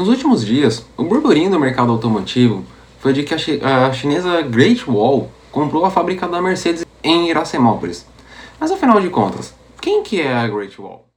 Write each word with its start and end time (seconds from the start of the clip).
Nos 0.00 0.08
últimos 0.08 0.42
dias, 0.42 0.86
o 0.96 1.04
burburinho 1.04 1.50
do 1.50 1.60
mercado 1.60 1.92
automotivo 1.92 2.64
foi 3.00 3.12
de 3.12 3.22
que 3.22 3.34
a, 3.34 3.36
chi 3.36 3.60
a 3.62 3.92
chinesa 3.92 4.40
Great 4.40 4.90
Wall 4.90 5.30
comprou 5.52 5.84
a 5.84 5.90
fábrica 5.90 6.26
da 6.26 6.40
Mercedes 6.40 6.86
em 7.04 7.28
Iracemópolis. 7.28 8.06
Mas 8.58 8.72
afinal 8.72 8.98
de 8.98 9.10
contas, 9.10 9.54
quem 9.78 10.02
que 10.02 10.18
é 10.18 10.32
a 10.32 10.48
Great 10.48 10.80
Wall? 10.80 11.09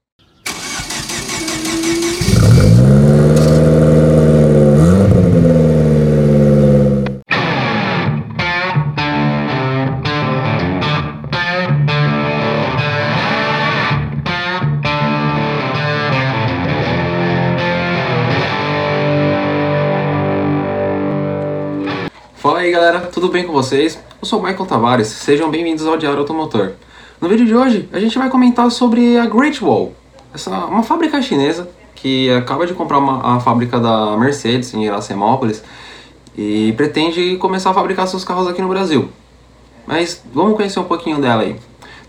Galera, 22.73 23.01
tudo 23.01 23.27
bem 23.27 23.45
com 23.45 23.53
vocês? 23.53 23.99
Eu 24.19 24.27
sou 24.27 24.39
o 24.39 24.43
Michael 24.43 24.65
Tavares, 24.65 25.05
sejam 25.05 25.47
bem-vindos 25.47 25.85
ao 25.85 25.95
Diário 25.95 26.17
Automotor. 26.17 26.71
No 27.21 27.29
vídeo 27.29 27.45
de 27.45 27.55
hoje, 27.55 27.87
a 27.93 27.99
gente 27.99 28.17
vai 28.17 28.31
comentar 28.31 28.71
sobre 28.71 29.15
a 29.15 29.27
Great 29.27 29.63
Wall, 29.63 29.93
essa, 30.33 30.49
uma 30.49 30.81
fábrica 30.81 31.21
chinesa 31.21 31.69
que 31.93 32.31
acaba 32.31 32.65
de 32.65 32.73
comprar 32.73 32.97
uma, 32.97 33.35
a 33.35 33.39
fábrica 33.39 33.79
da 33.79 34.17
Mercedes 34.17 34.73
em 34.73 34.85
Iracemópolis 34.85 35.63
e 36.35 36.73
pretende 36.75 37.37
começar 37.37 37.69
a 37.69 37.75
fabricar 37.75 38.07
seus 38.07 38.23
carros 38.23 38.47
aqui 38.47 38.59
no 38.59 38.69
Brasil. 38.69 39.07
Mas 39.85 40.23
vamos 40.33 40.55
conhecer 40.55 40.79
um 40.79 40.85
pouquinho 40.85 41.21
dela 41.21 41.43
aí. 41.43 41.55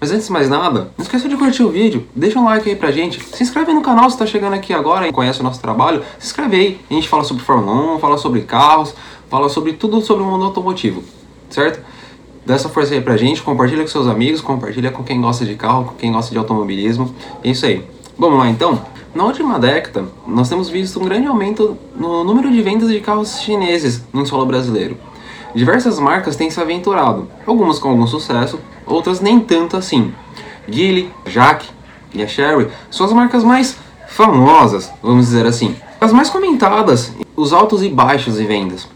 Mas 0.01 0.13
antes 0.13 0.27
de 0.27 0.33
mais 0.33 0.49
nada, 0.49 0.91
não 0.97 1.03
esqueça 1.03 1.29
de 1.29 1.37
curtir 1.37 1.63
o 1.63 1.71
vídeo, 1.71 2.07
deixa 2.17 2.39
um 2.39 2.45
like 2.45 2.69
aí 2.69 2.77
pra 2.77 2.91
gente, 2.91 3.23
se 3.23 3.43
inscreve 3.43 3.73
no 3.73 3.83
canal 3.83 4.11
se 4.11 4.19
tá 4.19 4.27
chegando 4.27 4.55
aqui 4.55 4.73
agora 4.73 5.09
e 5.09 5.13
conhece 5.13 5.41
o 5.41 5.43
nosso 5.43 5.61
trabalho, 5.61 6.03
se 6.19 6.27
inscreve 6.27 6.57
aí, 6.57 6.81
a 6.91 6.95
gente 6.95 7.09
fala 7.09 7.23
sobre 7.23 7.43
Fórmula 7.43 7.97
1, 7.97 7.99
fala 8.01 8.19
sobre 8.19 8.43
carros, 8.43 8.95
fala 9.29 9.49
sobre 9.49 9.73
tudo 9.73 10.01
sobre 10.01 10.23
o 10.23 10.27
mundo 10.27 10.45
automotivo, 10.45 11.03
certo? 11.51 11.81
Dá 12.47 12.55
essa 12.55 12.69
força 12.69 12.95
aí 12.95 13.01
pra 13.01 13.17
gente, 13.17 13.43
compartilha 13.43 13.83
com 13.83 13.89
seus 13.89 14.07
amigos, 14.07 14.41
compartilha 14.41 14.91
com 14.91 15.03
quem 15.03 15.21
gosta 15.21 15.45
de 15.47 15.55
carro, 15.55 15.87
com 15.87 15.95
quem 15.95 16.13
gosta 16.13 16.31
de 16.31 16.39
automobilismo. 16.39 17.15
É 17.43 17.51
isso 17.51 17.65
aí. 17.65 17.85
Vamos 18.19 18.39
lá 18.39 18.49
então? 18.49 18.81
Na 19.15 19.25
última 19.25 19.59
década, 19.59 20.07
nós 20.27 20.49
temos 20.49 20.69
visto 20.69 21.01
um 21.01 21.05
grande 21.05 21.27
aumento 21.27 21.79
no 21.97 22.23
número 22.23 22.51
de 22.51 22.61
vendas 22.61 22.89
de 22.89 23.01
carros 23.01 23.41
chineses 23.41 24.03
no 24.13 24.27
solo 24.27 24.45
brasileiro. 24.45 24.97
Diversas 25.55 26.01
marcas 26.01 26.35
têm 26.35 26.51
se 26.51 26.61
aventurado, 26.61 27.29
algumas 27.47 27.79
com 27.79 27.89
algum 27.89 28.07
sucesso, 28.07 28.59
outras 28.85 29.21
nem 29.21 29.39
tanto 29.39 29.77
assim. 29.77 30.13
Geely, 30.69 31.11
Jack 31.27 31.67
e 32.13 32.23
a 32.23 32.27
Sherry 32.27 32.69
são 32.91 33.07
as 33.07 33.13
marcas 33.13 33.45
mais 33.45 33.77
famosas, 34.09 34.91
vamos 35.03 35.27
dizer 35.27 35.47
assim. 35.47 35.77
As 36.01 36.13
mais 36.13 36.29
comentadas, 36.29 37.13
os 37.37 37.53
altos 37.53 37.83
e 37.83 37.89
baixos 37.89 38.41
em 38.41 38.47
vendas. 38.47 38.89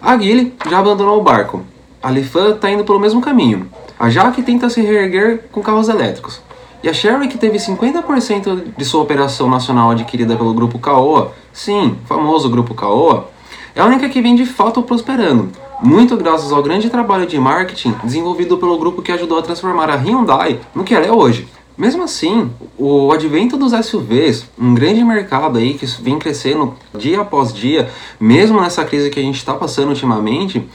A 0.00 0.16
Geely 0.18 0.54
já 0.68 0.78
abandonou 0.78 1.18
o 1.18 1.22
barco. 1.22 1.62
A 2.02 2.10
Lifan 2.10 2.50
está 2.50 2.70
indo 2.70 2.84
pelo 2.84 3.00
mesmo 3.00 3.20
caminho. 3.20 3.68
A 3.98 4.10
Jaque 4.10 4.42
tenta 4.42 4.68
se 4.68 4.80
reerguer 4.80 5.44
com 5.50 5.62
carros 5.62 5.88
elétricos. 5.88 6.40
E 6.82 6.88
a 6.88 6.92
Sherry, 6.92 7.26
que 7.26 7.38
teve 7.38 7.58
50% 7.58 8.74
de 8.76 8.84
sua 8.84 9.02
operação 9.02 9.48
nacional 9.48 9.90
adquirida 9.90 10.36
pelo 10.36 10.54
grupo 10.54 10.78
Caoa, 10.78 11.32
sim, 11.52 11.96
famoso 12.06 12.48
grupo 12.50 12.74
Caoa, 12.74 13.28
é 13.74 13.80
a 13.80 13.86
única 13.86 14.08
que 14.08 14.22
vem 14.22 14.36
de 14.36 14.46
fato 14.46 14.82
prosperando, 14.82 15.50
muito 15.82 16.16
graças 16.16 16.52
ao 16.52 16.62
grande 16.62 16.88
trabalho 16.88 17.26
de 17.26 17.38
marketing 17.38 17.94
desenvolvido 18.04 18.56
pelo 18.56 18.78
grupo 18.78 19.02
que 19.02 19.12
ajudou 19.12 19.38
a 19.38 19.42
transformar 19.42 19.90
a 19.90 19.96
Hyundai 19.96 20.60
no 20.74 20.84
que 20.84 20.94
ela 20.94 21.06
é 21.06 21.12
hoje. 21.12 21.48
Mesmo 21.76 22.02
assim, 22.04 22.50
o 22.78 23.12
advento 23.12 23.58
dos 23.58 23.72
SUVs, 23.86 24.46
um 24.58 24.72
grande 24.72 25.04
mercado 25.04 25.58
aí 25.58 25.74
que 25.74 25.84
vem 26.00 26.18
crescendo 26.18 26.74
dia 26.96 27.20
após 27.20 27.52
dia, 27.52 27.90
mesmo 28.18 28.58
nessa 28.60 28.82
crise 28.82 29.10
que 29.10 29.20
a 29.20 29.22
gente 29.22 29.36
está 29.36 29.52
passando 29.52 29.90
ultimamente, 29.90 30.66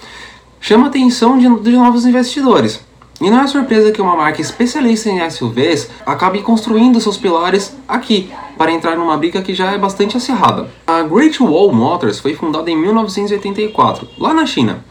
chama 0.59 0.85
a 0.85 0.89
atenção 0.89 1.39
de, 1.39 1.49
de 1.61 1.71
novos 1.71 2.05
investidores. 2.05 2.79
E 3.19 3.31
não 3.31 3.41
é 3.41 3.47
surpresa 3.47 3.91
que 3.91 4.01
uma 4.01 4.15
marca 4.15 4.41
especialista 4.41 5.09
em 5.09 5.27
SUVs 5.27 5.89
acabe 6.05 6.41
construindo 6.43 7.01
seus 7.01 7.17
pilares 7.17 7.75
aqui, 7.87 8.31
para 8.55 8.71
entrar 8.71 8.95
numa 8.95 9.17
briga 9.17 9.41
que 9.41 9.55
já 9.55 9.71
é 9.71 9.77
bastante 9.79 10.17
acirrada. 10.17 10.69
A 10.85 11.01
Great 11.01 11.41
Wall 11.41 11.73
Motors 11.73 12.19
foi 12.19 12.35
fundada 12.35 12.69
em 12.69 12.77
1984, 12.77 14.07
lá 14.19 14.35
na 14.35 14.45
China, 14.45 14.85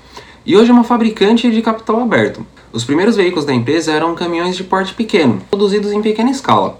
e 0.45 0.57
hoje 0.57 0.71
é 0.71 0.73
uma 0.73 0.83
fabricante 0.83 1.49
de 1.49 1.63
capital 1.63 2.01
aberto. 2.01 2.45
Os 2.73 2.85
primeiros 2.85 3.17
veículos 3.17 3.45
da 3.45 3.53
empresa 3.53 3.93
eram 3.93 4.15
caminhões 4.15 4.57
de 4.57 4.63
porte 4.63 4.95
pequeno, 4.95 5.41
produzidos 5.51 5.91
em 5.91 6.01
pequena 6.01 6.31
escala. 6.31 6.79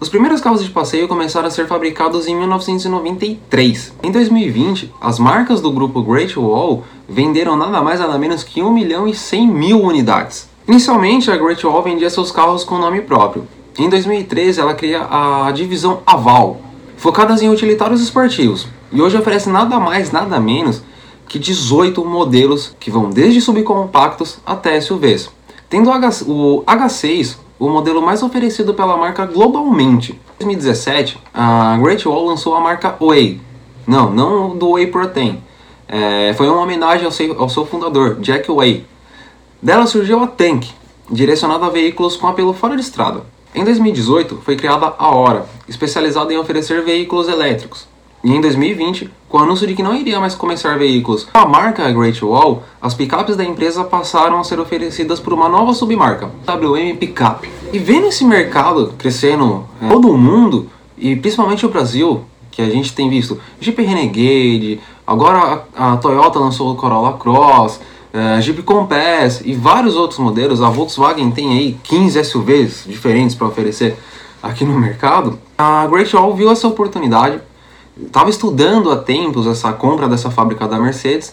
Os 0.00 0.08
primeiros 0.08 0.40
carros 0.40 0.64
de 0.64 0.70
passeio 0.70 1.06
começaram 1.06 1.46
a 1.46 1.50
ser 1.50 1.66
fabricados 1.66 2.26
em 2.26 2.34
1993. 2.34 3.92
Em 4.02 4.10
2020, 4.10 4.90
as 4.98 5.18
marcas 5.18 5.60
do 5.60 5.70
grupo 5.70 6.02
Great 6.02 6.38
Wall 6.38 6.84
venderam 7.06 7.54
nada 7.54 7.82
mais 7.82 8.00
nada 8.00 8.18
menos 8.18 8.42
que 8.42 8.62
1 8.62 8.72
milhão 8.72 9.06
e 9.06 9.14
100 9.14 9.46
mil 9.46 9.82
unidades. 9.82 10.48
Inicialmente, 10.66 11.30
a 11.30 11.36
Great 11.36 11.66
Wall 11.66 11.82
vendia 11.82 12.08
seus 12.08 12.32
carros 12.32 12.64
com 12.64 12.78
nome 12.78 13.02
próprio. 13.02 13.46
Em 13.78 13.90
2013, 13.90 14.58
ela 14.58 14.72
cria 14.72 15.06
a 15.10 15.50
divisão 15.52 16.00
Aval, 16.06 16.62
focada 16.96 17.34
em 17.44 17.50
utilitários 17.50 18.00
esportivos, 18.00 18.66
e 18.90 19.02
hoje 19.02 19.18
oferece 19.18 19.50
nada 19.50 19.78
mais 19.78 20.10
nada 20.10 20.40
menos 20.40 20.82
que 21.30 21.38
18 21.38 22.04
modelos 22.04 22.74
que 22.80 22.90
vão 22.90 23.08
desde 23.08 23.40
subcompactos 23.40 24.38
até 24.44 24.80
SUVs. 24.80 25.30
Tendo 25.68 25.88
o, 25.88 25.92
H, 25.92 26.24
o 26.26 26.64
H6, 26.66 27.36
o 27.56 27.68
modelo 27.68 28.02
mais 28.02 28.20
oferecido 28.20 28.74
pela 28.74 28.96
marca 28.96 29.24
globalmente. 29.26 30.20
Em 30.40 30.44
2017, 30.44 31.20
a 31.32 31.78
Great 31.80 32.06
Wall 32.08 32.26
lançou 32.26 32.56
a 32.56 32.60
marca 32.60 32.96
Whey. 33.00 33.40
Não, 33.86 34.10
não 34.10 34.58
do 34.58 34.70
Whey 34.72 34.88
Protein. 34.88 35.40
É, 35.86 36.34
foi 36.34 36.48
uma 36.48 36.62
homenagem 36.62 37.06
ao 37.06 37.12
seu, 37.12 37.40
ao 37.40 37.48
seu 37.48 37.64
fundador, 37.64 38.16
Jack 38.18 38.50
Whey. 38.50 38.84
Dela 39.62 39.86
surgiu 39.86 40.20
a 40.24 40.26
Tank, 40.26 40.66
direcionada 41.08 41.64
a 41.64 41.70
veículos 41.70 42.16
com 42.16 42.26
apelo 42.26 42.52
fora 42.52 42.74
de 42.74 42.82
estrada. 42.82 43.22
Em 43.54 43.62
2018, 43.62 44.40
foi 44.44 44.56
criada 44.56 44.94
a 44.98 45.14
Hora, 45.14 45.46
especializada 45.68 46.32
em 46.32 46.38
oferecer 46.38 46.82
veículos 46.82 47.28
elétricos. 47.28 47.89
E 48.22 48.34
em 48.34 48.40
2020, 48.40 49.10
com 49.30 49.38
o 49.38 49.40
anúncio 49.40 49.66
de 49.66 49.74
que 49.74 49.82
não 49.82 49.94
iria 49.94 50.20
mais 50.20 50.34
começar 50.34 50.76
veículos 50.76 51.24
com 51.24 51.38
a 51.38 51.46
marca 51.46 51.90
Great 51.90 52.22
Wall, 52.22 52.62
as 52.80 52.92
picapes 52.92 53.34
da 53.34 53.42
empresa 53.42 53.82
passaram 53.82 54.38
a 54.38 54.44
ser 54.44 54.60
oferecidas 54.60 55.18
por 55.18 55.32
uma 55.32 55.48
nova 55.48 55.72
submarca, 55.72 56.30
WM 56.46 56.96
Pickup. 56.98 57.48
E 57.72 57.78
vendo 57.78 58.08
esse 58.08 58.24
mercado 58.24 58.92
crescendo 58.98 59.64
em 59.80 59.88
todo 59.88 60.10
o 60.10 60.18
mundo, 60.18 60.68
e 60.98 61.16
principalmente 61.16 61.64
o 61.64 61.70
Brasil, 61.70 62.22
que 62.50 62.60
a 62.60 62.68
gente 62.68 62.92
tem 62.92 63.08
visto 63.08 63.40
Jeep 63.58 63.80
Renegade, 63.82 64.80
agora 65.06 65.64
a, 65.74 65.94
a 65.94 65.96
Toyota 65.96 66.38
lançou 66.38 66.72
o 66.72 66.76
Corolla 66.76 67.14
Cross, 67.14 67.80
uh, 68.12 68.42
Jeep 68.42 68.62
Compass 68.62 69.40
e 69.42 69.54
vários 69.54 69.96
outros 69.96 70.18
modelos, 70.18 70.60
a 70.60 70.68
Volkswagen 70.68 71.30
tem 71.30 71.52
aí 71.52 71.78
15 71.84 72.22
SUVs 72.24 72.84
diferentes 72.86 73.34
para 73.34 73.46
oferecer 73.46 73.96
aqui 74.42 74.64
no 74.64 74.78
mercado, 74.78 75.38
a 75.56 75.86
Great 75.86 76.14
Wall 76.14 76.34
viu 76.34 76.50
essa 76.50 76.68
oportunidade 76.68 77.40
estava 78.00 78.30
estudando 78.30 78.90
há 78.90 78.96
tempos 78.96 79.46
essa 79.46 79.72
compra 79.72 80.08
dessa 80.08 80.30
fábrica 80.30 80.66
da 80.66 80.78
Mercedes 80.78 81.32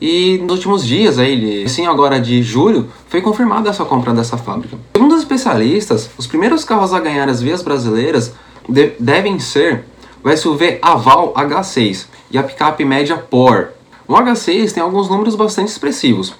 e 0.00 0.38
nos 0.38 0.52
últimos 0.52 0.86
dias, 0.86 1.18
aí, 1.18 1.68
sim 1.68 1.86
agora 1.86 2.20
de 2.20 2.40
julho, 2.42 2.88
foi 3.08 3.20
confirmada 3.20 3.68
essa 3.68 3.84
compra 3.84 4.12
dessa 4.12 4.36
fábrica. 4.36 4.76
Segundo 4.94 5.12
os 5.12 5.20
especialistas, 5.20 6.08
os 6.16 6.26
primeiros 6.26 6.64
carros 6.64 6.92
a 6.92 7.00
ganhar 7.00 7.28
as 7.28 7.42
vias 7.42 7.62
brasileiras 7.62 8.32
de 8.68 8.92
devem 9.00 9.40
ser 9.40 9.84
o 10.22 10.36
SUV 10.36 10.78
Aval 10.80 11.32
H6 11.34 12.06
e 12.30 12.38
a 12.38 12.42
picape 12.42 12.84
média 12.84 13.16
Por. 13.16 13.70
O 14.06 14.14
H6 14.14 14.72
tem 14.72 14.82
alguns 14.82 15.08
números 15.08 15.34
bastante 15.34 15.68
expressivos. 15.68 16.32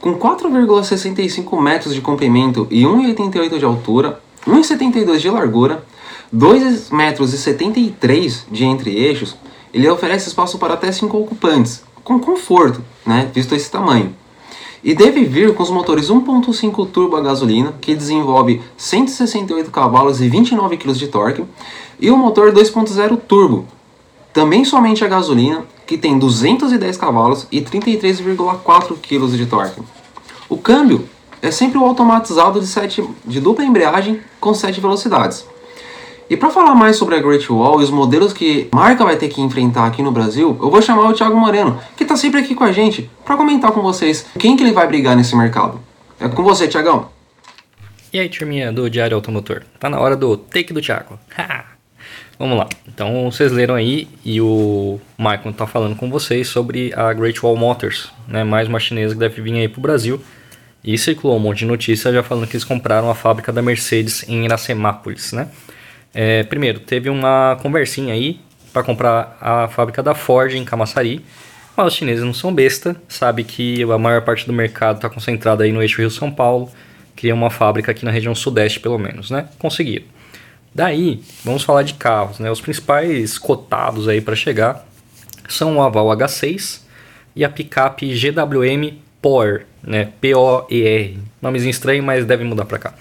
Com 0.00 0.14
4,65 0.18 1.60
metros 1.60 1.94
de 1.94 2.00
comprimento 2.00 2.66
e 2.70 2.82
1,88 2.82 3.58
de 3.58 3.64
altura, 3.64 4.20
1,72 4.46 5.18
de 5.18 5.30
largura, 5.30 5.84
2 6.32 6.90
metros 6.90 7.30
73 7.30 8.46
de 8.50 8.64
entre-eixos, 8.64 9.36
ele 9.72 9.88
oferece 9.88 10.28
espaço 10.28 10.58
para 10.58 10.74
até 10.74 10.90
5 10.90 11.16
ocupantes, 11.16 11.82
com 12.02 12.18
conforto, 12.18 12.82
né, 13.04 13.30
visto 13.34 13.54
esse 13.54 13.70
tamanho. 13.70 14.14
E 14.82 14.94
deve 14.94 15.24
vir 15.24 15.54
com 15.54 15.62
os 15.62 15.70
motores 15.70 16.08
1.5 16.08 16.86
turbo 16.88 17.16
a 17.16 17.20
gasolina, 17.20 17.74
que 17.80 17.94
desenvolve 17.94 18.62
168 18.76 19.70
cavalos 19.70 20.20
e 20.20 20.28
29 20.28 20.76
kg 20.76 20.92
de 20.92 21.08
torque, 21.08 21.44
e 21.98 22.10
o 22.10 22.16
motor 22.16 22.52
2.0 22.52 23.18
turbo, 23.26 23.66
também 24.32 24.64
somente 24.64 25.04
a 25.04 25.08
gasolina, 25.08 25.64
que 25.86 25.96
tem 25.96 26.18
210 26.18 26.96
cavalos 26.96 27.46
e 27.50 27.60
33,4 27.60 28.96
kg 29.00 29.36
de 29.36 29.46
torque. 29.46 29.80
O 30.48 30.56
câmbio 30.58 31.08
é 31.42 31.50
sempre 31.50 31.78
o 31.78 31.84
automatizado 31.84 32.60
de, 32.60 32.66
7, 32.66 33.04
de 33.24 33.40
dupla 33.40 33.64
embreagem 33.64 34.20
com 34.40 34.54
7 34.54 34.80
velocidades. 34.80 35.46
E 36.28 36.36
para 36.36 36.50
falar 36.50 36.74
mais 36.74 36.96
sobre 36.96 37.14
a 37.14 37.20
Great 37.20 37.50
Wall 37.52 37.80
e 37.80 37.84
os 37.84 37.90
modelos 37.90 38.32
que 38.32 38.68
a 38.72 38.76
marca 38.76 39.04
vai 39.04 39.16
ter 39.16 39.28
que 39.28 39.40
enfrentar 39.40 39.86
aqui 39.86 40.02
no 40.02 40.10
Brasil, 40.10 40.58
eu 40.60 40.70
vou 40.70 40.82
chamar 40.82 41.08
o 41.08 41.12
Thiago 41.12 41.36
Moreno, 41.36 41.80
que 41.96 42.02
está 42.02 42.16
sempre 42.16 42.40
aqui 42.40 42.54
com 42.54 42.64
a 42.64 42.72
gente, 42.72 43.08
para 43.24 43.36
comentar 43.36 43.70
com 43.70 43.80
vocês 43.80 44.26
quem 44.38 44.56
que 44.56 44.64
ele 44.64 44.72
vai 44.72 44.88
brigar 44.88 45.16
nesse 45.16 45.36
mercado. 45.36 45.80
É 46.18 46.28
com 46.28 46.42
você, 46.42 46.66
Thiagão. 46.66 47.08
E 48.12 48.18
aí, 48.18 48.28
turminha 48.28 48.72
do 48.72 48.90
Diário 48.90 49.14
Automotor? 49.14 49.62
Tá 49.78 49.88
na 49.88 50.00
hora 50.00 50.16
do 50.16 50.36
take 50.36 50.72
do 50.72 50.80
Thiago. 50.80 51.18
Vamos 52.38 52.58
lá. 52.58 52.68
Então 52.86 53.30
vocês 53.30 53.50
leram 53.50 53.74
aí 53.74 54.08
e 54.24 54.40
o 54.40 55.00
Michael 55.18 55.50
está 55.50 55.66
falando 55.66 55.96
com 55.96 56.10
vocês 56.10 56.48
sobre 56.48 56.92
a 56.94 57.12
Great 57.12 57.40
Wall 57.42 57.56
Motors, 57.56 58.12
né? 58.28 58.44
Mais 58.44 58.68
uma 58.68 58.78
chinesa 58.78 59.14
que 59.14 59.20
deve 59.20 59.40
vir 59.40 59.54
aí 59.54 59.68
para 59.68 59.78
o 59.78 59.82
Brasil. 59.82 60.20
E 60.86 60.96
circulou 60.96 61.36
um 61.36 61.40
monte 61.40 61.58
de 61.58 61.66
notícias 61.66 62.14
já 62.14 62.22
falando 62.22 62.46
que 62.46 62.54
eles 62.54 62.64
compraram 62.64 63.10
a 63.10 63.14
fábrica 63.14 63.52
da 63.52 63.60
Mercedes 63.60 64.26
em 64.28 64.44
Iracemápolis, 64.44 65.32
né? 65.32 65.48
É, 66.14 66.44
primeiro, 66.44 66.78
teve 66.78 67.10
uma 67.10 67.58
conversinha 67.60 68.14
aí 68.14 68.40
para 68.72 68.82
comprar 68.82 69.36
a 69.40 69.68
fábrica 69.68 70.02
da 70.02 70.14
Ford 70.14 70.54
em 70.54 70.64
Camaçari. 70.64 71.24
Mas 71.76 71.88
os 71.88 71.94
chineses 71.94 72.24
não 72.24 72.32
são 72.32 72.54
besta, 72.54 72.96
sabe 73.06 73.44
que 73.44 73.82
a 73.82 73.98
maior 73.98 74.22
parte 74.22 74.46
do 74.46 74.52
mercado 74.52 74.96
está 74.96 75.10
concentrada 75.10 75.64
aí 75.64 75.72
no 75.72 75.82
eixo 75.82 76.00
Rio-São 76.00 76.30
Paulo. 76.30 76.70
Cria 77.14 77.34
uma 77.34 77.50
fábrica 77.50 77.90
aqui 77.90 78.04
na 78.04 78.10
região 78.10 78.34
sudeste, 78.34 78.80
pelo 78.80 78.98
menos, 78.98 79.30
né? 79.30 79.48
Conseguiram. 79.58 80.06
Daí, 80.74 81.22
vamos 81.44 81.62
falar 81.62 81.82
de 81.82 81.94
carros, 81.94 82.38
né? 82.38 82.50
Os 82.50 82.60
principais 82.60 83.36
cotados 83.36 84.08
aí 84.08 84.20
para 84.20 84.36
chegar 84.36 84.86
são 85.48 85.76
o 85.76 85.82
Aval 85.82 86.06
H6 86.08 86.80
e 87.34 87.44
a 87.44 87.48
picape 87.48 88.14
GWM 88.14 89.05
POR, 89.26 89.62
né? 89.82 90.10
P-O-E-R. 90.20 91.18
Nomezinho 91.42 91.70
estranho, 91.70 92.00
mas 92.00 92.24
deve 92.24 92.44
mudar 92.44 92.64
para 92.64 92.78
cá. 92.78 92.94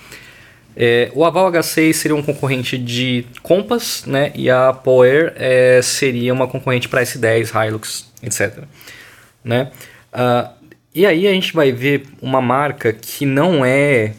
É, 0.75 1.11
o 1.13 1.23
Aval 1.23 1.51
H6 1.51 1.93
seria 1.93 2.15
um 2.15 2.23
concorrente 2.23 2.79
de 2.79 3.27
Compass, 3.43 4.05
né? 4.07 4.31
E 4.33 4.49
a 4.49 4.73
Power 4.73 5.33
é, 5.35 5.79
seria 5.83 6.33
uma 6.33 6.47
concorrente 6.47 6.89
para 6.89 7.03
S10, 7.03 7.67
Hilux, 7.67 8.11
etc. 8.23 8.63
Né? 9.43 9.69
Uh, 10.11 10.49
e 10.95 11.05
aí 11.05 11.27
a 11.27 11.31
gente 11.31 11.53
vai 11.53 11.71
ver 11.71 12.07
uma 12.19 12.41
marca 12.41 12.91
que 12.91 13.23
não 13.23 13.63
é 13.63 14.13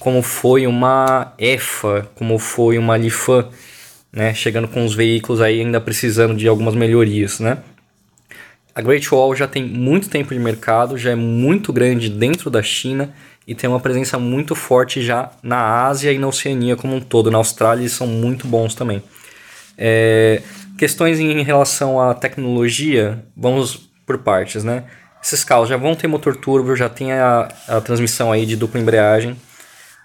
como 0.00 0.20
foi 0.20 0.66
uma 0.66 1.32
EFA, 1.38 2.10
como 2.16 2.40
foi 2.40 2.76
uma 2.76 2.96
Lifan, 2.96 3.48
né, 4.12 4.34
chegando 4.34 4.66
com 4.66 4.84
os 4.84 4.96
veículos 4.96 5.40
aí 5.40 5.60
ainda 5.60 5.80
precisando 5.80 6.34
de 6.34 6.48
algumas 6.48 6.74
melhorias, 6.74 7.38
né? 7.38 7.58
A 8.74 8.80
Great 8.80 9.12
Wall 9.12 9.34
já 9.34 9.46
tem 9.46 9.64
muito 9.64 10.08
tempo 10.08 10.32
de 10.32 10.40
mercado, 10.40 10.96
já 10.96 11.10
é 11.10 11.14
muito 11.14 11.72
grande 11.72 12.08
dentro 12.08 12.48
da 12.48 12.62
China 12.62 13.12
e 13.46 13.54
tem 13.54 13.68
uma 13.68 13.80
presença 13.80 14.18
muito 14.18 14.54
forte 14.54 15.02
já 15.02 15.30
na 15.42 15.86
Ásia 15.86 16.12
e 16.12 16.18
na 16.18 16.28
Oceania 16.28 16.76
como 16.76 16.94
um 16.94 17.00
todo. 17.00 17.30
Na 17.30 17.38
Austrália 17.38 17.82
eles 17.82 17.92
são 17.92 18.06
muito 18.06 18.46
bons 18.46 18.74
também. 18.74 19.02
É, 19.76 20.42
questões 20.78 21.20
em 21.20 21.42
relação 21.42 22.00
à 22.00 22.14
tecnologia, 22.14 23.22
vamos 23.36 23.90
por 24.06 24.18
partes, 24.18 24.64
né? 24.64 24.84
Esses 25.22 25.44
carros 25.44 25.68
já 25.68 25.76
vão 25.76 25.94
ter 25.94 26.08
motor 26.08 26.36
turbo, 26.36 26.74
já 26.74 26.88
tem 26.88 27.12
a, 27.12 27.48
a 27.68 27.80
transmissão 27.80 28.32
aí 28.32 28.44
de 28.44 28.56
dupla 28.56 28.80
embreagem. 28.80 29.36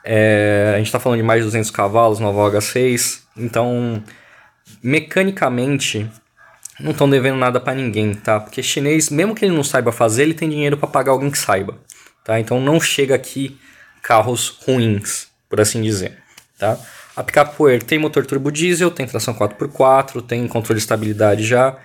É, 0.04 0.72
a 0.74 0.78
gente 0.78 0.88
está 0.88 1.00
falando 1.00 1.18
de 1.18 1.24
mais 1.24 1.42
de 1.42 1.46
200 1.46 1.72
cavalos 1.72 2.20
no 2.20 2.32
Volga 2.32 2.62
6, 2.62 3.24
então 3.36 4.02
mecanicamente 4.82 6.10
não 6.80 6.92
estão 6.92 7.10
devendo 7.10 7.38
nada 7.38 7.60
para 7.60 7.76
ninguém, 7.76 8.14
tá? 8.14 8.40
Porque 8.40 8.62
chinês, 8.62 9.10
mesmo 9.10 9.34
que 9.34 9.46
ele 9.46 9.56
não 9.56 9.64
saiba 9.64 9.92
fazer, 9.92 10.24
ele 10.24 10.34
tem 10.34 10.50
dinheiro 10.50 10.78
para 10.78 10.88
pagar 10.88 11.12
alguém 11.12 11.32
que 11.32 11.38
saiba, 11.38 11.78
tá? 12.24 12.40
Então 12.40 12.60
não 12.60 12.80
chega 12.80 13.16
aqui 13.16 13.58
carros 14.02 14.60
ruins, 14.66 15.28
por 15.50 15.60
assim 15.60 15.82
dizer, 15.82 16.18
tá? 16.58 16.78
A 17.16 17.24
picape 17.24 17.56
Power 17.56 17.82
tem 17.82 17.98
motor 17.98 18.26
turbo 18.26 18.52
diesel, 18.52 18.92
tem 18.92 19.08
tração 19.08 19.34
4x4, 19.34 20.22
tem 20.22 20.48
controle 20.48 20.78
de 20.78 20.84
estabilidade 20.84 21.44
já. 21.44 21.76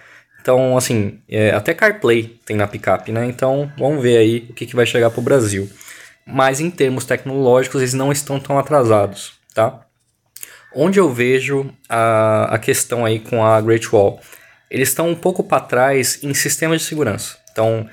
Então, 0.41 0.77
assim, 0.77 1.21
é, 1.29 1.53
até 1.53 1.73
CarPlay 1.73 2.39
tem 2.45 2.57
na 2.57 2.67
picape, 2.67 3.13
né? 3.13 3.25
Então, 3.27 3.73
vamos 3.79 4.03
ver 4.03 4.19
aí 4.19 4.47
o 4.51 4.53
que, 4.53 4.67
que 4.67 4.77
vai 4.77 4.85
chegar 4.85 5.09
para 5.11 5.21
o 5.21 5.23
Brasil 5.23 5.71
mas 6.27 6.61
em 6.61 6.71
termos 6.71 7.05
tecnológicos 7.05 7.81
eles 7.81 7.95
não 7.95 8.13
estão 8.13 8.39
tão 8.39 8.59
atrasados, 8.59 9.35
tá? 9.55 9.81
Onde 10.75 10.99
eu 10.99 11.13
vejo 11.13 11.71
a, 11.89 12.55
a 12.55 12.59
questão 12.59 13.05
aí 13.05 13.19
com 13.19 13.45
a 13.45 13.61
Great 13.61 13.87
Wall, 13.93 14.21
eles 14.73 14.89
estão 14.89 15.11
um 15.11 15.15
pouco 15.15 15.45
para 15.45 15.61
trás 15.61 16.19
em 16.23 16.33
sistemas 16.33 16.81
de 16.81 16.87
segurança. 16.87 17.37
Então, 17.53 17.87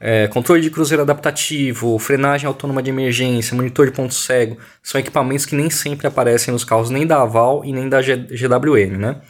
é, 0.00 0.26
controle 0.28 0.62
de 0.62 0.70
cruzeiro 0.70 1.02
adaptativo, 1.02 1.98
frenagem 1.98 2.46
autônoma 2.46 2.82
de 2.82 2.88
emergência, 2.88 3.54
monitor 3.54 3.84
de 3.84 3.92
ponto 3.92 4.14
cego, 4.14 4.56
são 4.82 4.98
equipamentos 4.98 5.44
que 5.44 5.54
nem 5.54 5.68
sempre 5.68 6.06
aparecem 6.06 6.50
nos 6.50 6.64
carros 6.64 6.88
nem 6.88 7.06
da 7.06 7.20
Aval 7.20 7.62
e 7.66 7.72
nem 7.72 7.86
da 7.86 8.00
GWM, 8.00 8.96
né? 8.98 9.20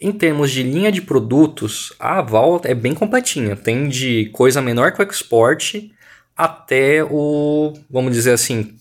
Em 0.00 0.10
termos 0.10 0.50
de 0.50 0.62
linha 0.62 0.90
de 0.90 1.02
produtos, 1.02 1.92
a 1.98 2.20
Aval 2.20 2.62
é 2.64 2.74
bem 2.74 2.94
completinha. 2.94 3.54
Tem 3.54 3.86
de 3.86 4.30
coisa 4.32 4.62
menor 4.62 4.92
que 4.92 5.02
o 5.02 5.06
Export 5.06 5.90
até 6.34 7.04
o, 7.04 7.74
vamos 7.90 8.14
dizer 8.14 8.32
assim, 8.32 8.74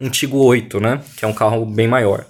um 0.00 0.10
Tigo 0.10 0.38
8, 0.38 0.80
né? 0.80 1.00
Que 1.16 1.24
é 1.24 1.28
um 1.28 1.32
carro 1.32 1.64
bem 1.64 1.86
maior. 1.86 2.26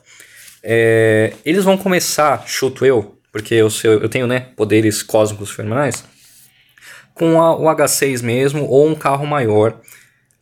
É, 0.63 1.33
eles 1.43 1.65
vão 1.65 1.79
começar, 1.79 2.45
chuto 2.47 2.85
eu, 2.85 3.19
porque 3.33 3.55
eu, 3.55 3.69
eu 3.85 4.09
tenho 4.09 4.27
né, 4.27 4.41
poderes 4.57 5.03
cósmicos 5.03 5.51
fenomenais, 5.51 6.05
com 7.15 7.41
a, 7.41 7.57
o 7.57 7.65
H6 7.65 8.23
mesmo 8.23 8.65
ou 8.67 8.89
um 8.89 8.95
carro 8.95 9.27
maior, 9.27 9.81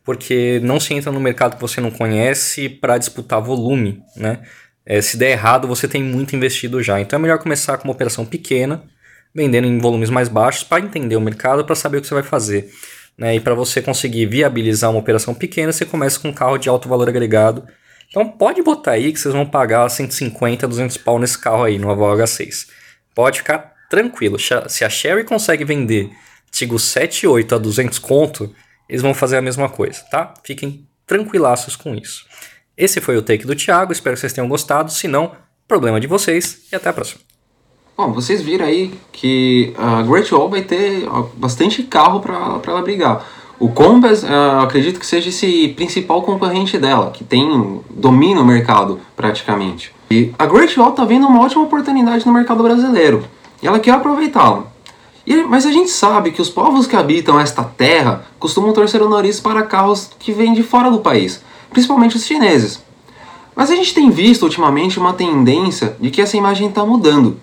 porque 0.03 0.59
não 0.63 0.79
se 0.79 0.93
entra 0.93 1.11
no 1.11 1.19
mercado 1.19 1.55
que 1.55 1.61
você 1.61 1.79
não 1.81 1.91
conhece 1.91 2.69
para 2.69 2.97
disputar 2.97 3.41
volume, 3.41 4.01
né? 4.15 4.39
É, 4.85 5.01
se 5.01 5.17
der 5.17 5.31
errado, 5.31 5.67
você 5.67 5.87
tem 5.87 6.01
muito 6.01 6.35
investido 6.35 6.81
já. 6.81 6.99
Então 6.99 7.19
é 7.19 7.21
melhor 7.21 7.37
começar 7.37 7.77
com 7.77 7.83
uma 7.83 7.93
operação 7.93 8.25
pequena, 8.25 8.83
vendendo 9.35 9.67
em 9.67 9.77
volumes 9.77 10.09
mais 10.09 10.27
baixos, 10.27 10.63
para 10.63 10.83
entender 10.83 11.15
o 11.15 11.21
mercado, 11.21 11.63
para 11.63 11.75
saber 11.75 11.99
o 11.99 12.01
que 12.01 12.07
você 12.07 12.15
vai 12.15 12.23
fazer. 12.23 12.71
Né? 13.15 13.35
E 13.35 13.39
para 13.39 13.53
você 13.53 13.83
conseguir 13.83 14.25
viabilizar 14.25 14.89
uma 14.89 14.99
operação 14.99 15.35
pequena, 15.35 15.71
você 15.71 15.85
começa 15.85 16.19
com 16.19 16.29
um 16.29 16.33
carro 16.33 16.57
de 16.57 16.69
alto 16.69 16.89
valor 16.89 17.07
agregado. 17.07 17.67
Então 18.09 18.27
pode 18.27 18.61
botar 18.61 18.91
aí 18.91 19.13
que 19.13 19.19
vocês 19.19 19.33
vão 19.33 19.45
pagar 19.45 19.87
150, 19.87 20.67
200 20.67 20.97
pau 20.97 21.19
nesse 21.19 21.37
carro 21.37 21.63
aí, 21.63 21.77
no 21.77 21.91
Aval 21.91 22.17
H6. 22.17 22.67
Pode 23.13 23.39
ficar 23.39 23.75
tranquilo. 23.89 24.37
Se 24.39 24.83
a 24.83 24.89
Sherry 24.89 25.23
consegue 25.23 25.63
vender 25.63 26.09
Tigo 26.51 26.79
7 26.79 27.23
e 27.23 27.27
8 27.27 27.55
a 27.55 27.57
200 27.57 27.99
conto, 27.99 28.53
eles 28.87 29.01
vão 29.01 29.13
fazer 29.13 29.37
a 29.37 29.41
mesma 29.41 29.69
coisa, 29.69 30.01
tá? 30.09 30.33
Fiquem 30.43 30.87
tranquilaços 31.05 31.75
com 31.75 31.93
isso. 31.93 32.25
Esse 32.75 32.99
foi 32.99 33.17
o 33.17 33.21
take 33.21 33.45
do 33.45 33.55
Thiago, 33.55 33.91
espero 33.91 34.15
que 34.15 34.21
vocês 34.21 34.33
tenham 34.33 34.47
gostado. 34.47 34.91
Se 34.91 35.07
não, 35.07 35.33
problema 35.67 35.99
de 35.99 36.07
vocês 36.07 36.67
e 36.71 36.75
até 36.75 36.89
a 36.89 36.93
próxima. 36.93 37.21
Bom, 37.95 38.13
vocês 38.13 38.41
viram 38.41 38.65
aí 38.65 38.97
que 39.11 39.73
a 39.77 40.01
Great 40.01 40.33
Wall 40.33 40.49
vai 40.49 40.61
ter 40.61 41.03
bastante 41.35 41.83
carro 41.83 42.21
para 42.21 42.61
ela 42.65 42.81
brigar. 42.81 43.23
O 43.59 43.67
Compass, 43.67 44.23
uh, 44.23 44.61
acredito 44.61 44.99
que 44.99 45.05
seja 45.05 45.27
esse 45.27 45.67
principal 45.75 46.21
concorrente 46.21 46.77
dela, 46.77 47.11
que 47.11 47.25
tem 47.25 47.81
domina 47.89 48.39
o 48.39 48.45
mercado 48.45 49.01
praticamente. 49.17 49.93
E 50.09 50.33
a 50.39 50.45
Great 50.45 50.79
Wall 50.79 50.93
tá 50.93 51.03
vendo 51.03 51.27
uma 51.27 51.41
ótima 51.41 51.63
oportunidade 51.63 52.25
no 52.25 52.31
mercado 52.31 52.63
brasileiro 52.63 53.25
e 53.61 53.67
ela 53.67 53.79
quer 53.79 53.91
aproveitá-la. 53.91 54.63
Mas 55.47 55.65
a 55.65 55.71
gente 55.71 55.91
sabe 55.91 56.31
que 56.31 56.41
os 56.41 56.49
povos 56.49 56.87
que 56.87 56.95
habitam 56.95 57.39
esta 57.39 57.63
terra 57.63 58.25
costumam 58.39 58.71
torcer 58.71 59.01
o 59.01 59.09
nariz 59.09 59.39
para 59.39 59.61
carros 59.61 60.09
que 60.17 60.31
vêm 60.31 60.53
de 60.53 60.63
fora 60.63 60.89
do 60.89 60.99
país, 60.99 61.43
principalmente 61.69 62.15
os 62.15 62.25
chineses. 62.25 62.81
Mas 63.55 63.69
a 63.69 63.75
gente 63.75 63.93
tem 63.93 64.09
visto 64.09 64.43
ultimamente 64.43 64.97
uma 64.97 65.13
tendência 65.13 65.97
de 65.99 66.09
que 66.09 66.21
essa 66.21 66.37
imagem 66.37 66.69
está 66.69 66.85
mudando. 66.85 67.37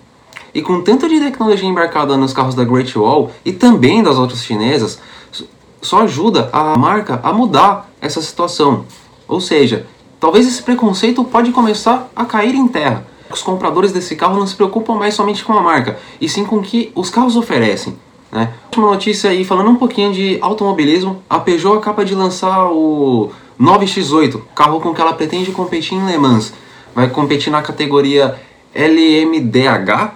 E 0.54 0.62
com 0.62 0.80
tanto 0.80 1.06
de 1.08 1.20
tecnologia 1.20 1.68
embarcada 1.68 2.16
nos 2.16 2.32
carros 2.32 2.54
da 2.54 2.64
Great 2.64 2.98
Wall 2.98 3.30
e 3.44 3.52
também 3.52 4.02
das 4.02 4.16
outras 4.16 4.42
chinesas, 4.42 4.98
só 5.86 6.02
ajuda 6.02 6.50
a 6.52 6.76
marca 6.76 7.20
a 7.22 7.32
mudar 7.32 7.88
essa 8.00 8.20
situação. 8.20 8.84
Ou 9.28 9.40
seja, 9.40 9.86
talvez 10.18 10.46
esse 10.46 10.62
preconceito 10.62 11.22
pode 11.24 11.52
começar 11.52 12.10
a 12.14 12.24
cair 12.24 12.54
em 12.54 12.66
terra. 12.66 13.06
Os 13.30 13.42
compradores 13.42 13.92
desse 13.92 14.16
carro 14.16 14.36
não 14.36 14.46
se 14.46 14.56
preocupam 14.56 14.96
mais 14.96 15.14
somente 15.14 15.44
com 15.44 15.52
a 15.52 15.62
marca, 15.62 15.98
e 16.20 16.28
sim 16.28 16.44
com 16.44 16.56
o 16.56 16.62
que 16.62 16.90
os 16.94 17.08
carros 17.08 17.36
oferecem. 17.36 17.96
Né? 18.32 18.52
Última 18.64 18.90
notícia 18.90 19.30
aí, 19.30 19.44
falando 19.44 19.70
um 19.70 19.76
pouquinho 19.76 20.12
de 20.12 20.38
automobilismo, 20.40 21.22
a 21.30 21.38
Peugeot 21.38 21.78
acaba 21.78 22.04
de 22.04 22.14
lançar 22.14 22.66
o 22.70 23.30
9X8, 23.60 24.40
carro 24.54 24.80
com 24.80 24.92
que 24.92 25.00
ela 25.00 25.14
pretende 25.14 25.52
competir 25.52 25.96
em 25.96 26.04
Le 26.04 26.18
Mans. 26.18 26.52
Vai 26.94 27.08
competir 27.08 27.50
na 27.50 27.62
categoria 27.62 28.36
LMDH, 28.74 30.12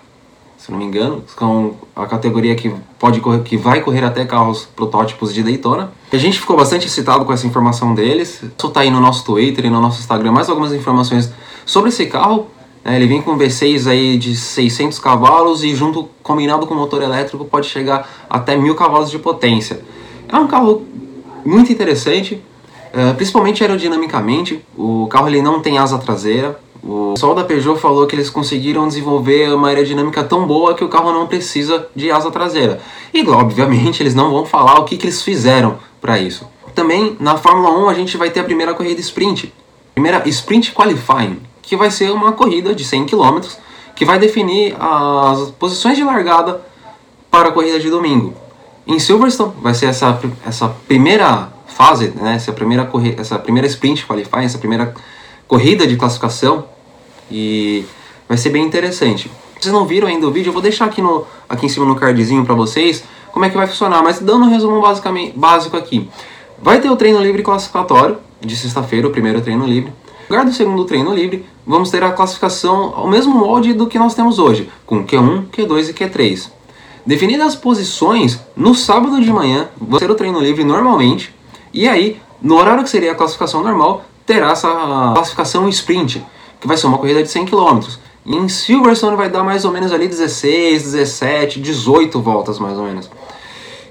se 0.61 0.71
não 0.71 0.79
me 0.79 0.85
engano, 0.85 1.25
com 1.37 1.75
a 1.97 2.05
categoria 2.05 2.55
que 2.55 2.71
pode 2.99 3.19
correr, 3.21 3.43
que 3.43 3.57
vai 3.57 3.81
correr 3.81 4.05
até 4.05 4.27
carros 4.27 4.69
protótipos 4.77 5.33
de 5.33 5.43
Daytona. 5.43 5.91
A 6.13 6.17
gente 6.19 6.39
ficou 6.39 6.55
bastante 6.55 6.87
excitado 6.87 7.25
com 7.25 7.33
essa 7.33 7.47
informação 7.47 7.95
deles. 7.95 8.43
Soltar 8.59 8.83
aí 8.83 8.91
no 8.91 9.01
nosso 9.01 9.25
Twitter 9.25 9.65
e 9.65 9.71
no 9.71 9.81
nosso 9.81 10.01
Instagram 10.01 10.33
mais 10.33 10.51
algumas 10.51 10.75
informações 10.75 11.33
sobre 11.65 11.89
esse 11.89 12.05
carro. 12.07 12.49
É, 12.85 12.95
ele 12.95 13.07
vem 13.07 13.23
com 13.23 13.33
um 13.33 13.39
V6 13.39 13.91
aí 13.91 14.19
de 14.19 14.37
600 14.37 14.99
cavalos 14.99 15.65
e 15.65 15.75
junto 15.75 16.11
combinado 16.23 16.67
com 16.67 16.75
motor 16.75 17.03
elétrico 17.03 17.45
pode 17.47 17.67
chegar 17.67 18.09
até 18.29 18.55
1000 18.55 18.75
cavalos 18.75 19.11
de 19.11 19.19
potência. 19.19 19.81
É 20.29 20.37
um 20.37 20.47
carro 20.47 20.87
muito 21.45 21.73
interessante, 21.73 22.43
é, 22.93 23.15
principalmente 23.15 23.63
aerodinamicamente. 23.63 24.63
O 24.77 25.07
carro 25.09 25.29
ele 25.29 25.41
não 25.41 25.61
tem 25.61 25.79
asa 25.79 25.97
traseira, 25.99 26.61
o 26.83 27.13
pessoal 27.15 27.35
da 27.35 27.45
Peugeot 27.45 27.79
falou 27.79 28.07
que 28.07 28.15
eles 28.15 28.31
conseguiram 28.31 28.89
desenvolver 28.89 29.53
uma 29.53 29.69
aerodinâmica 29.69 30.25
tão 30.25 30.47
boa 30.47 30.75
que 30.75 30.85
o 30.85 30.89
carro 30.89 31.13
não 31.13 31.27
precisa 31.27 31.87
de 31.95 32.11
asa 32.11 32.31
traseira. 32.31 32.81
E, 33.13 33.27
obviamente, 33.29 34.03
eles 34.03 34.15
não 34.15 34.31
vão 34.31 34.47
falar 34.47 34.79
o 34.81 34.85
que, 34.85 34.97
que 34.97 35.07
eles 35.07 35.23
fizeram 35.23 35.79
para 36.01 36.19
isso. 36.19 36.49
Também, 36.75 37.17
na 37.21 37.37
Fórmula 37.37 37.71
1, 37.87 37.89
a 37.89 37.95
gente 37.95 38.17
vai 38.17 38.31
ter 38.31 38.41
a 38.41 38.45
primeira 38.45 38.73
corrida 38.75 39.01
sprint. 39.01 39.53
Primeira 39.95 40.27
Sprint 40.29 40.73
Qualifying, 40.73 41.41
que 41.61 41.77
vai 41.77 41.91
ser 41.91 42.11
uma 42.11 42.33
corrida 42.33 42.75
de 42.75 42.85
100 42.85 43.07
km 43.07 43.41
que 43.95 44.05
vai 44.07 44.19
definir 44.19 44.75
as 44.81 45.51
posições 45.51 45.95
de 45.95 46.03
largada 46.03 46.63
para 47.31 47.51
a 47.51 47.53
corrida 47.53 47.79
de 47.79 47.91
domingo. 47.91 48.33
Em 48.87 48.99
Silverstone 48.99 49.53
vai 49.61 49.75
ser 49.75 49.87
essa, 49.87 50.19
essa 50.47 50.69
primeira 50.89 51.53
fase, 51.67 52.09
né, 52.17 52.35
essa, 52.35 52.51
primeira 52.51 52.87
corri 52.87 53.15
essa 53.19 53.39
primeira 53.39 53.67
sprint 53.67 54.07
qualifying, 54.07 54.45
essa 54.45 54.57
primeira 54.57 54.95
corrida 55.47 55.87
de 55.87 55.97
classificação 55.97 56.65
e 57.31 57.85
vai 58.29 58.37
ser 58.37 58.51
bem 58.51 58.65
interessante. 58.65 59.31
Vocês 59.59 59.73
não 59.73 59.85
viram 59.85 60.09
ainda 60.09 60.27
o 60.27 60.31
vídeo, 60.31 60.49
eu 60.49 60.53
vou 60.53 60.63
deixar 60.63 60.87
aqui, 60.87 61.03
no, 61.03 61.27
aqui 61.49 61.67
em 61.67 61.69
cima 61.69 61.85
no 61.85 61.95
cardzinho 61.95 62.45
para 62.45 62.55
vocês 62.55 63.05
como 63.33 63.45
é 63.45 63.51
que 63.51 63.57
vai 63.57 63.67
funcionar, 63.67 64.03
mas 64.03 64.19
dando 64.19 64.45
um 64.45 64.49
resumo 64.49 64.81
basicamente, 64.81 65.39
básico 65.39 65.77
aqui. 65.77 66.09
Vai 66.61 66.81
ter 66.81 66.91
o 66.91 66.97
treino 66.97 67.21
livre 67.21 67.43
classificatório 67.43 68.19
de 68.41 68.57
sexta-feira, 68.57 69.07
o 69.07 69.11
primeiro 69.11 69.41
treino 69.41 69.67
livre. 69.67 69.93
No 70.29 70.37
lugar 70.37 70.45
do 70.45 70.53
segundo 70.53 70.85
treino 70.85 71.15
livre, 71.15 71.45
vamos 71.67 71.91
ter 71.91 72.03
a 72.03 72.13
classificação 72.13 72.93
ao 72.95 73.09
mesmo 73.09 73.35
molde 73.35 73.73
do 73.73 73.87
que 73.87 73.99
nós 73.99 74.15
temos 74.15 74.39
hoje, 74.39 74.71
com 74.87 75.05
Q1, 75.05 75.49
Q2 75.49 75.91
e 75.91 75.93
Q3. 75.93 76.51
Definidas 77.05 77.49
as 77.49 77.57
posições, 77.57 78.39
no 78.55 78.75
sábado 78.75 79.21
de 79.21 79.33
manhã, 79.33 79.69
vai 79.81 79.99
ter 79.99 80.11
o 80.11 80.15
treino 80.15 80.41
livre 80.41 80.63
normalmente, 80.65 81.35
e 81.73 81.89
aí, 81.89 82.21
no 82.43 82.57
horário 82.57 82.85
que 82.85 82.91
seria 82.91 83.13
a 83.13 83.15
classificação 83.15 83.63
normal, 83.63 84.05
terá 84.27 84.51
essa 84.51 84.69
classificação 85.15 85.69
sprint, 85.69 86.25
que 86.61 86.67
vai 86.67 86.77
ser 86.77 86.87
uma 86.87 86.99
corrida 86.99 87.23
de 87.23 87.29
100 87.29 87.47
km. 87.47 87.81
Em 88.27 88.49
Silverstone 88.49 89.17
vai 89.17 89.31
dar 89.31 89.43
mais 89.43 89.65
ou 89.65 89.73
menos 89.73 89.93
ali 89.93 90.07
16, 90.07 90.83
17, 90.83 91.61
18 91.61 92.21
voltas 92.21 92.59
mais 92.59 92.77
ou 92.77 92.85
menos. 92.85 93.11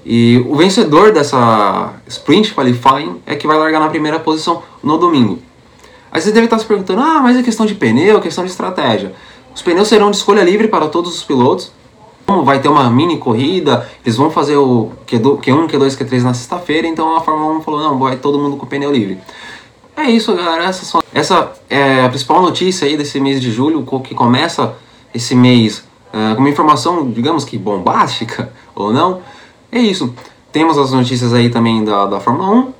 E 0.04 0.42
o 0.48 0.56
vencedor 0.56 1.12
dessa 1.12 1.92
sprint 2.06 2.54
qualifying 2.54 3.20
é 3.26 3.34
que 3.34 3.46
vai 3.46 3.58
largar 3.58 3.80
na 3.80 3.88
primeira 3.88 4.18
posição 4.18 4.62
no 4.82 4.96
domingo. 4.96 5.38
Aí 6.12 6.20
você 6.20 6.32
deve 6.32 6.46
estar 6.46 6.58
se 6.58 6.64
perguntando: 6.64 7.00
ah, 7.00 7.20
mas 7.22 7.36
é 7.36 7.42
questão 7.42 7.66
de 7.66 7.74
pneu, 7.74 8.20
questão 8.20 8.44
de 8.44 8.50
estratégia. 8.50 9.12
Os 9.54 9.62
pneus 9.62 9.88
serão 9.88 10.10
de 10.10 10.16
escolha 10.16 10.42
livre 10.42 10.68
para 10.68 10.88
todos 10.88 11.14
os 11.14 11.22
pilotos. 11.22 11.72
Como 12.26 12.44
vai 12.44 12.60
ter 12.60 12.68
uma 12.68 12.88
mini 12.88 13.18
corrida, 13.18 13.88
eles 14.04 14.16
vão 14.16 14.30
fazer 14.30 14.56
o 14.56 14.92
Q1, 15.06 15.40
Q2, 15.40 15.98
Q3 15.98 16.22
na 16.22 16.32
sexta-feira, 16.32 16.86
então 16.86 17.16
a 17.16 17.20
Fórmula 17.20 17.58
1 17.58 17.62
falou: 17.62 17.80
não, 17.80 17.98
vai 17.98 18.16
todo 18.16 18.38
mundo 18.38 18.56
com 18.56 18.66
pneu 18.66 18.92
livre. 18.92 19.18
É 20.00 20.10
isso, 20.10 20.34
galera. 20.34 20.64
Essa, 20.64 20.84
só, 20.86 21.02
essa 21.12 21.52
é 21.68 22.04
a 22.04 22.08
principal 22.08 22.40
notícia 22.40 22.86
aí 22.86 22.96
desse 22.96 23.20
mês 23.20 23.38
de 23.38 23.52
julho, 23.52 23.84
que 24.02 24.14
começa 24.14 24.74
esse 25.14 25.34
mês 25.34 25.84
uh, 26.08 26.34
com 26.34 26.40
uma 26.40 26.48
informação, 26.48 27.10
digamos 27.10 27.44
que 27.44 27.58
bombástica 27.58 28.50
ou 28.74 28.94
não. 28.94 29.20
É 29.70 29.78
isso. 29.78 30.14
Temos 30.50 30.78
as 30.78 30.90
notícias 30.92 31.34
aí 31.34 31.50
também 31.50 31.84
da, 31.84 32.06
da 32.06 32.18
Fórmula 32.18 32.50
1, 32.50 32.72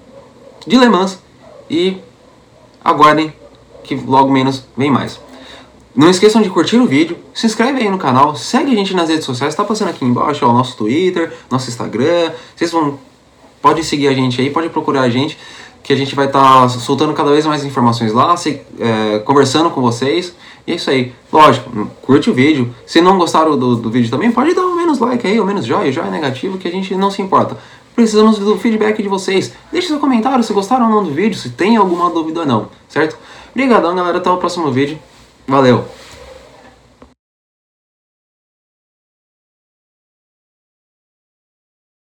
de 0.67 0.79
Le 0.79 0.89
Mans 0.89 1.19
e 1.69 1.99
aguardem 2.83 3.35
que 3.85 3.95
logo 3.97 4.33
menos 4.33 4.65
vem 4.75 4.91
mais. 4.91 5.21
Não 5.95 6.09
esqueçam 6.09 6.41
de 6.41 6.49
curtir 6.49 6.79
o 6.79 6.87
vídeo, 6.87 7.19
se 7.35 7.45
inscreve 7.45 7.83
aí 7.83 7.91
no 7.91 7.99
canal, 7.99 8.35
segue 8.35 8.73
a 8.73 8.75
gente 8.75 8.95
nas 8.95 9.11
redes 9.11 9.27
sociais, 9.27 9.53
está 9.53 9.62
passando 9.62 9.89
aqui 9.89 10.07
embaixo 10.07 10.47
ó, 10.47 10.53
nosso 10.55 10.75
Twitter, 10.75 11.37
nosso 11.50 11.69
Instagram. 11.69 12.33
Vocês 12.57 12.71
vão 12.71 12.99
pode 13.61 13.85
seguir 13.85 14.09
a 14.09 14.15
gente 14.15 14.41
aí, 14.41 14.49
pode 14.49 14.71
procurar 14.71 15.03
a 15.03 15.11
gente 15.11 15.37
que 15.83 15.93
a 15.93 15.97
gente 15.97 16.15
vai 16.15 16.27
estar 16.27 16.63
tá 16.63 16.69
soltando 16.69 17.13
cada 17.15 17.31
vez 17.31 17.47
mais 17.47 17.65
informações 17.65 18.13
lá, 18.13 18.37
se, 18.37 18.61
é, 18.79 19.19
conversando 19.21 19.71
com 19.71 19.81
vocês. 19.81 20.35
E 20.67 20.73
é 20.73 20.75
isso 20.77 20.91
aí. 20.91 21.13
Lógico, 21.33 21.91
curte 22.03 22.31
o 22.31 22.35
vídeo. 22.35 22.75
Se 22.87 23.01
não 23.01 23.19
gostaram 23.19 23.59
do, 23.59 23.77
do 23.77 23.91
vídeo 23.91 24.11
também, 24.11 24.31
pode 24.31 24.55
dar 24.55 24.63
um 24.63 24.77
menos 24.77 24.99
like 24.99 25.27
aí, 25.27 25.41
ou 25.41 25.47
menos 25.47 25.65
joia, 25.65 25.91
joia 25.91 26.11
negativo, 26.11 26.59
que 26.59 26.69
a 26.69 26.71
gente 26.71 26.95
não 26.95 27.11
se 27.11 27.23
importa. 27.23 27.57
Precisamos 27.95 28.39
do 28.39 28.57
feedback 28.57 29.03
de 29.03 29.09
vocês. 29.09 29.53
Deixe 29.73 29.89
seu 29.89 29.99
comentário 29.99 30.45
se 30.45 30.53
gostaram 30.53 30.87
ou 30.87 30.91
não 30.91 31.05
do 31.05 31.11
vídeo, 31.11 31.37
se 31.37 31.51
tem 31.51 31.77
alguma 31.77 32.11
dúvida 32.11 32.41
ou 32.41 32.47
não, 32.47 32.69
certo? 32.89 33.17
Obrigadão, 33.51 33.95
galera. 33.95 34.19
Até 34.19 34.31
o 34.31 34.37
próximo 34.37 34.71
vídeo. 34.71 34.99
Valeu! 35.47 35.85